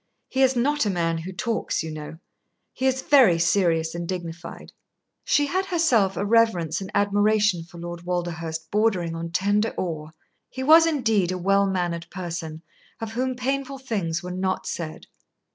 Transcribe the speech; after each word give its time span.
"He 0.29 0.41
is 0.41 0.55
not 0.55 0.87
a 0.87 0.89
man 0.89 1.19
who 1.19 1.31
talks, 1.31 1.83
you 1.83 1.91
know. 1.91 2.17
He 2.73 2.87
is 2.87 3.03
very 3.03 3.37
serious 3.37 3.93
and 3.93 4.07
dignified." 4.07 4.71
She 5.23 5.45
had 5.45 5.67
herself 5.67 6.17
a 6.17 6.25
reverence 6.25 6.81
and 6.81 6.89
admiration 6.95 7.63
for 7.65 7.77
Lord 7.77 8.01
Walderhurst 8.01 8.71
bordering 8.71 9.15
on 9.15 9.29
tender 9.29 9.75
awe. 9.77 10.09
He 10.49 10.63
was 10.63 10.87
indeed 10.87 11.31
a 11.31 11.37
well 11.37 11.67
mannered 11.67 12.07
person, 12.09 12.63
of 12.99 13.11
whom 13.11 13.35
painful 13.35 13.77
things 13.77 14.23
were 14.23 14.31
not 14.31 14.65
said. 14.65 15.05